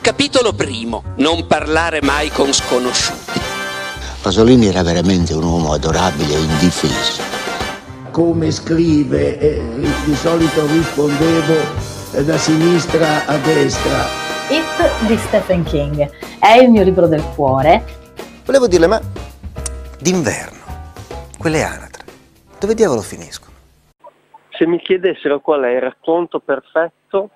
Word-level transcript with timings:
Capitolo 0.00 0.52
primo. 0.52 1.02
Non 1.16 1.46
parlare 1.46 2.00
mai 2.02 2.30
con 2.30 2.52
sconosciuti. 2.52 3.40
Pasolini 4.22 4.66
era 4.66 4.82
veramente 4.82 5.34
un 5.34 5.42
uomo 5.42 5.72
adorabile 5.72 6.34
e 6.34 6.38
indifeso. 6.38 7.22
Come 8.10 8.50
scrive, 8.50 9.38
eh, 9.38 9.60
di 10.04 10.14
solito 10.14 10.66
rispondevo 10.66 11.54
eh, 12.14 12.24
da 12.24 12.38
sinistra 12.38 13.26
a 13.26 13.36
destra. 13.38 14.06
It 14.48 15.06
di 15.06 15.16
Stephen 15.18 15.64
King 15.64 16.10
è 16.38 16.52
il 16.54 16.70
mio 16.70 16.82
libro 16.84 17.06
del 17.06 17.22
cuore. 17.34 17.84
Volevo 18.44 18.66
dirle, 18.66 18.86
ma 18.86 19.00
d'inverno, 20.00 20.58
quelle 21.38 21.62
anatre, 21.62 22.04
dove 22.58 22.74
diavolo 22.74 23.02
finiscono? 23.02 23.52
Se 24.50 24.66
mi 24.66 24.80
chiedessero 24.80 25.40
qual 25.40 25.62
è 25.62 25.74
il 25.74 25.80
racconto 25.80 26.40
perfetto, 26.40 27.30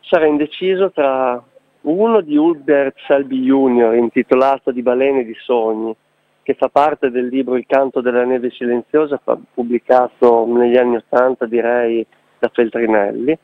sarei 0.00 0.30
indeciso 0.30 0.90
tra 0.90 1.42
uno 1.86 2.20
di 2.20 2.36
Hubert 2.36 2.96
Selby 3.06 3.40
Jr. 3.42 3.94
intitolato 3.94 4.70
Di 4.70 4.82
balene 4.82 5.24
di 5.24 5.34
sogni, 5.34 5.94
che 6.42 6.54
fa 6.54 6.68
parte 6.68 7.10
del 7.10 7.26
libro 7.26 7.56
Il 7.56 7.66
canto 7.66 8.00
della 8.00 8.24
neve 8.24 8.50
silenziosa, 8.50 9.20
pubblicato 9.52 10.46
negli 10.46 10.76
anni 10.76 10.96
Ottanta 10.96 11.46
direi 11.46 12.04
da 12.38 12.48
Feltrinelli, 12.52 13.38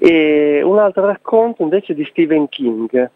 e 0.00 0.62
un 0.62 0.78
altro 0.78 1.06
racconto 1.06 1.62
invece 1.62 1.94
di 1.94 2.04
Stephen 2.04 2.48
King, 2.48 3.10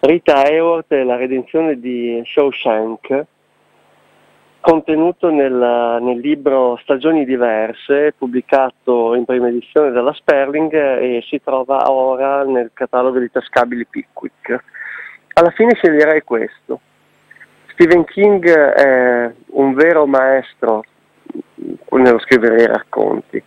Rita 0.00 0.44
Hayworth 0.44 0.92
e 0.92 1.04
la 1.04 1.16
redenzione 1.16 1.78
di 1.78 2.22
Shawshank, 2.24 3.26
contenuto 4.64 5.28
nel, 5.28 5.98
nel, 6.00 6.18
libro 6.20 6.78
Stagioni 6.82 7.26
diverse, 7.26 8.14
pubblicato 8.16 9.14
in 9.14 9.26
prima 9.26 9.48
edizione 9.48 9.90
dalla 9.90 10.14
Sperling 10.14 10.72
e 10.72 11.22
si 11.28 11.38
trova 11.44 11.90
ora 11.90 12.44
nel 12.44 12.70
catalogo 12.72 13.18
di 13.18 13.30
tascabili 13.30 13.84
Pickwick. 13.84 14.64
Alla 15.34 15.50
fine 15.50 15.74
sceglierei 15.74 16.22
questo. 16.22 16.80
Stephen 17.72 18.04
King 18.04 18.48
è 18.50 19.34
un 19.48 19.74
vero 19.74 20.06
maestro 20.06 20.82
nello 21.90 22.18
scrivere 22.20 22.62
i 22.62 22.66
racconti. 22.66 23.42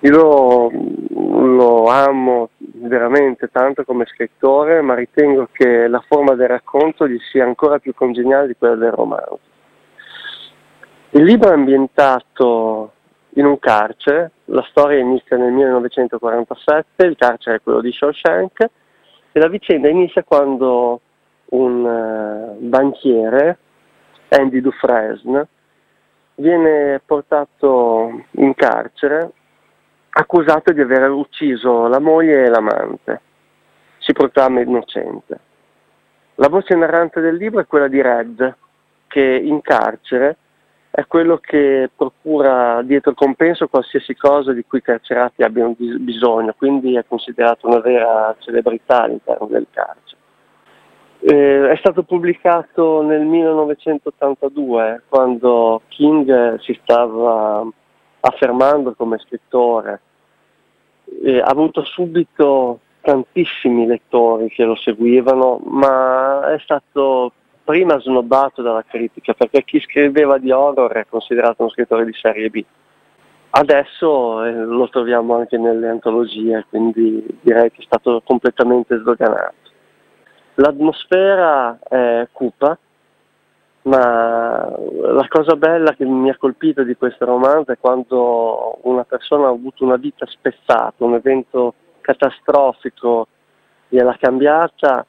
Io 0.00 0.70
lo 0.70 1.86
amo 1.86 2.50
veramente 2.58 3.48
tanto 3.50 3.82
come 3.84 4.04
scrittore, 4.04 4.82
ma 4.82 4.94
ritengo 4.94 5.48
che 5.50 5.88
la 5.88 6.04
forma 6.06 6.34
del 6.34 6.48
racconto 6.48 7.08
gli 7.08 7.18
sia 7.30 7.44
ancora 7.44 7.78
più 7.78 7.94
congeniale 7.94 8.46
di 8.48 8.56
quella 8.58 8.74
del 8.74 8.92
romanzo. 8.92 9.47
Il 11.10 11.24
libro 11.24 11.48
è 11.48 11.54
ambientato 11.54 12.92
in 13.30 13.46
un 13.46 13.58
carcere, 13.58 14.32
la 14.46 14.62
storia 14.68 14.98
inizia 14.98 15.38
nel 15.38 15.52
1947, 15.52 17.06
il 17.06 17.16
carcere 17.16 17.56
è 17.56 17.60
quello 17.62 17.80
di 17.80 17.90
Shawshank 17.90 18.60
e 19.32 19.40
la 19.40 19.48
vicenda 19.48 19.88
inizia 19.88 20.22
quando 20.22 21.00
un 21.50 21.82
uh, 21.82 22.58
banchiere, 22.60 23.56
Andy 24.28 24.60
Dufresne, 24.60 25.46
viene 26.34 27.00
portato 27.02 28.24
in 28.32 28.54
carcere 28.54 29.30
accusato 30.10 30.72
di 30.72 30.80
aver 30.82 31.08
ucciso 31.08 31.86
la 31.86 32.00
moglie 32.00 32.44
e 32.44 32.48
l'amante. 32.50 33.20
Si 33.96 34.12
proclama 34.12 34.60
innocente. 34.60 35.40
La 36.34 36.48
voce 36.48 36.74
narrante 36.74 37.22
del 37.22 37.36
libro 37.36 37.60
è 37.60 37.66
quella 37.66 37.88
di 37.88 38.02
Red, 38.02 38.56
che 39.06 39.22
in 39.22 39.62
carcere 39.62 40.36
è 40.98 41.06
quello 41.06 41.38
che 41.38 41.88
procura 41.94 42.82
dietro 42.82 43.12
il 43.12 43.16
compenso 43.16 43.68
qualsiasi 43.68 44.16
cosa 44.16 44.52
di 44.52 44.64
cui 44.66 44.78
i 44.78 44.82
carcerati 44.82 45.44
abbiano 45.44 45.76
bisogno, 45.78 46.52
quindi 46.58 46.96
è 46.96 47.04
considerato 47.06 47.68
una 47.68 47.78
vera 47.78 48.34
celebrità 48.40 49.04
all'interno 49.04 49.46
del 49.46 49.68
carcere. 49.70 50.20
Eh, 51.20 51.70
è 51.70 51.76
stato 51.76 52.02
pubblicato 52.02 53.02
nel 53.02 53.24
1982, 53.24 55.04
quando 55.08 55.82
King 55.86 56.58
si 56.58 56.76
stava 56.82 57.64
affermando 58.18 58.92
come 58.94 59.18
scrittore. 59.18 60.00
Eh, 61.22 61.38
ha 61.38 61.46
avuto 61.46 61.84
subito 61.84 62.80
tantissimi 63.02 63.86
lettori 63.86 64.48
che 64.48 64.64
lo 64.64 64.74
seguivano, 64.74 65.60
ma 65.64 66.54
è 66.54 66.58
stato 66.58 67.34
prima 67.68 68.00
snobbato 68.00 68.62
dalla 68.62 68.82
critica 68.82 69.34
perché 69.34 69.62
chi 69.62 69.78
scriveva 69.80 70.38
di 70.38 70.50
horror 70.50 70.90
è 70.92 71.06
considerato 71.06 71.56
uno 71.58 71.70
scrittore 71.70 72.06
di 72.06 72.14
serie 72.14 72.48
B. 72.48 72.64
Adesso 73.50 74.44
eh, 74.44 74.52
lo 74.52 74.88
troviamo 74.88 75.36
anche 75.36 75.58
nelle 75.58 75.86
antologie, 75.86 76.64
quindi 76.70 77.22
direi 77.42 77.70
che 77.70 77.82
è 77.82 77.84
stato 77.84 78.22
completamente 78.24 78.96
sdoganato. 78.96 79.68
L'atmosfera 80.54 81.78
è 81.86 82.26
cupa, 82.32 82.78
ma 83.82 84.74
la 85.02 85.26
cosa 85.28 85.54
bella 85.54 85.92
che 85.92 86.06
mi 86.06 86.30
ha 86.30 86.38
colpito 86.38 86.82
di 86.84 86.96
questo 86.96 87.26
romanzo 87.26 87.72
è 87.72 87.78
quando 87.78 88.78
una 88.84 89.04
persona 89.04 89.48
ha 89.48 89.50
avuto 89.50 89.84
una 89.84 89.96
vita 89.96 90.24
spezzata, 90.24 91.04
un 91.04 91.16
evento 91.16 91.74
catastrofico 92.00 93.26
gliel'ha 93.88 94.16
cambiata 94.18 95.04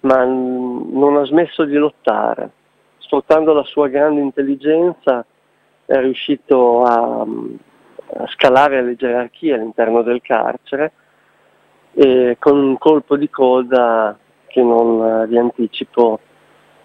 ma 0.00 0.24
non 0.24 1.16
ha 1.16 1.24
smesso 1.24 1.64
di 1.64 1.74
lottare. 1.74 2.50
Sfruttando 2.98 3.52
la 3.52 3.64
sua 3.64 3.88
grande 3.88 4.20
intelligenza 4.20 5.24
è 5.84 5.98
riuscito 6.00 6.82
a, 6.82 7.20
a 7.20 8.26
scalare 8.28 8.82
le 8.82 8.96
gerarchie 8.96 9.54
all'interno 9.54 10.02
del 10.02 10.20
carcere 10.20 10.92
e 11.92 12.36
con 12.38 12.58
un 12.58 12.78
colpo 12.78 13.16
di 13.16 13.30
coda 13.30 14.18
che 14.46 14.62
non 14.62 15.26
vi 15.28 15.38
anticipo 15.38 16.20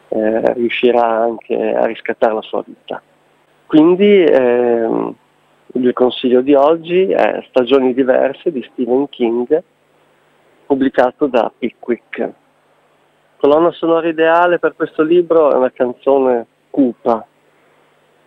eh, 0.09 0.53
riuscirà 0.53 1.05
anche 1.05 1.55
a 1.55 1.85
riscattare 1.85 2.33
la 2.33 2.41
sua 2.41 2.63
vita. 2.65 3.01
Quindi 3.65 4.23
eh, 4.23 5.13
il 5.73 5.93
consiglio 5.93 6.41
di 6.41 6.53
oggi 6.53 7.05
è 7.05 7.43
Stagioni 7.47 7.93
diverse 7.93 8.51
di 8.51 8.61
Stephen 8.71 9.07
King, 9.09 9.63
pubblicato 10.65 11.27
da 11.27 11.51
Pickwick 11.57 12.39
colonna 13.41 13.71
sonora 13.71 14.07
ideale 14.07 14.59
per 14.59 14.75
questo 14.75 15.01
libro 15.01 15.51
è 15.51 15.55
una 15.55 15.71
canzone 15.71 16.45
cupa, 16.69 17.25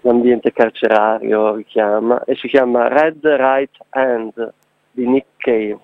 l'ambiente 0.01 0.53
carcerario 0.53 1.55
richiama, 1.55 2.25
e 2.25 2.35
si 2.35 2.49
chiama 2.49 2.89
Red 2.89 3.25
Right 3.25 3.77
Hand 3.91 4.53
di 4.91 5.07
Nick 5.07 5.27
Cave. 5.37 5.79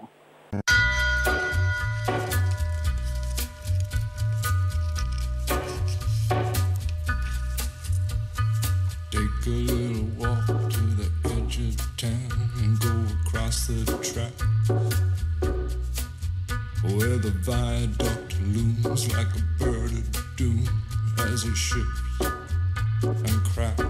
And 23.03 23.44
cracks. 23.44 23.83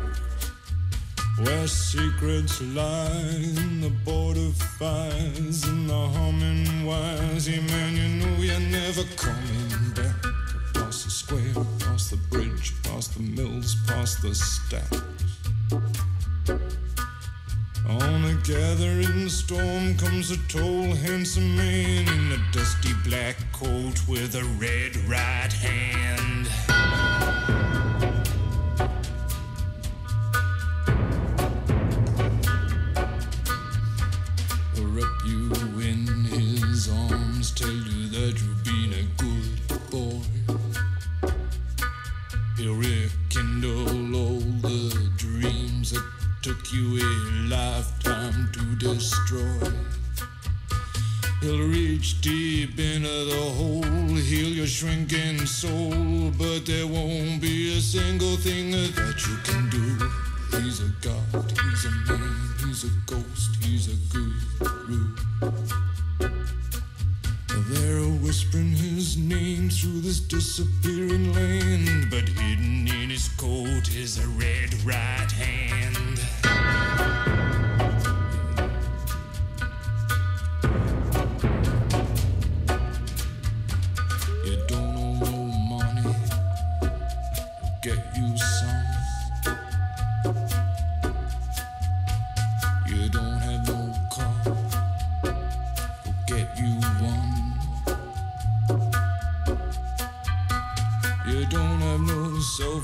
Where 1.38 1.66
secrets 1.66 2.60
lie 2.60 3.34
in 3.56 3.80
the 3.80 3.90
border 4.04 4.50
fires 4.78 5.64
and 5.64 5.88
the 5.88 6.08
humming 6.08 6.84
wires. 6.84 7.48
Yeah, 7.48 7.60
man, 7.62 7.96
you 7.96 8.08
know 8.20 8.36
you're 8.42 8.60
never 8.60 9.04
coming 9.16 9.92
back. 9.94 10.22
Past 10.74 11.04
the 11.04 11.10
square, 11.10 11.64
past 11.78 12.10
the 12.10 12.18
bridge, 12.30 12.74
past 12.82 13.14
the 13.14 13.22
mills, 13.22 13.76
past 13.86 14.22
the 14.22 14.34
stacks. 14.34 15.02
On 17.88 18.24
a 18.24 18.34
gathering 18.44 19.28
storm 19.28 19.96
comes 19.96 20.30
a 20.30 20.36
tall, 20.48 20.94
handsome 20.94 21.56
man 21.56 22.06
in 22.06 22.32
a 22.32 22.52
dusty 22.52 22.92
black 23.04 23.36
coat 23.52 24.06
with 24.06 24.34
a 24.34 24.44
red 24.60 24.96
right 25.08 25.52
hand. 25.52 26.48
things 45.90 46.02
that 46.02 46.04
took 46.42 46.72
you 46.72 46.98
a 46.98 47.10
lifetime 47.48 48.50
to 48.52 48.60
destroy. 48.76 49.70
He'll 51.40 51.68
reach 51.68 52.20
deep 52.20 52.78
into 52.78 53.08
the 53.08 53.52
hole, 53.56 54.16
heal 54.16 54.48
your 54.48 54.66
shrinking 54.66 55.46
soul, 55.46 56.30
but 56.38 56.66
there 56.66 56.86
won't 56.86 57.40
be 57.40 57.76
a 57.76 57.80
single 57.80 58.36
thing 58.36 58.72
that 58.72 59.16
you 59.26 59.36
can 59.44 59.68
do. 59.70 60.60
He's 60.62 60.80
a 60.80 60.92
god, 61.00 61.50
he's 61.50 61.84
a 61.86 61.90
man, 62.12 62.34
he's 62.66 62.84
a 62.84 62.90
ghost, 63.06 63.56
he's 63.62 63.88
a 63.88 63.96
guru. 64.12 65.16
They're 67.70 68.08
whispering 68.20 68.72
his 68.72 69.16
name 69.16 69.70
through 69.70 70.00
this 70.00 70.20
disappearance. 70.20 70.89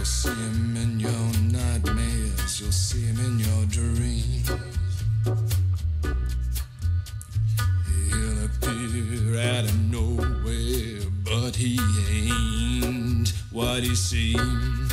You'll 0.00 0.06
see 0.06 0.30
him 0.30 0.76
in 0.78 0.98
your 0.98 1.10
nightmares, 1.52 2.58
you'll 2.58 2.72
see 2.72 3.02
him 3.02 3.20
in 3.20 3.38
your 3.38 3.66
dreams. 3.66 4.48
He'll 8.08 8.44
appear 8.46 9.38
out 9.38 9.64
of 9.64 9.78
nowhere, 9.90 11.02
but 11.22 11.54
he 11.54 11.78
ain't 12.10 13.34
what 13.52 13.82
he 13.82 13.94
seems. 13.94 14.90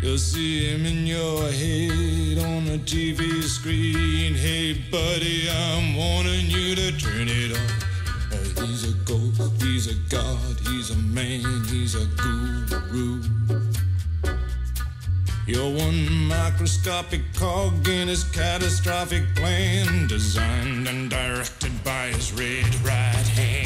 You'll 0.00 0.16
see 0.16 0.70
him 0.70 0.86
in 0.86 1.04
your 1.04 1.50
head 1.50 2.38
on 2.38 2.66
the 2.66 2.78
TV 2.84 3.42
screen. 3.42 4.34
Hey, 4.34 4.74
buddy, 4.92 5.50
I'm 5.50 5.96
warning 5.96 6.46
you 6.46 6.76
to 6.76 6.92
turn 7.00 7.26
it 7.26 7.50
off. 7.50 7.83
He's 8.56 8.84
a 8.88 8.94
ghost, 9.04 9.62
he's 9.62 9.86
a 9.88 9.94
god, 10.08 10.60
he's 10.68 10.90
a 10.90 10.96
man, 10.96 11.64
he's 11.64 11.94
a 11.94 12.06
guru. 12.16 13.22
You're 15.46 15.76
one 15.76 16.28
microscopic 16.28 17.20
cog 17.34 17.86
in 17.88 18.08
his 18.08 18.24
catastrophic 18.24 19.34
plan, 19.34 20.06
designed 20.06 20.88
and 20.88 21.10
directed 21.10 21.84
by 21.84 22.08
his 22.08 22.32
red 22.32 22.74
right 22.84 23.28
hand. 23.36 23.63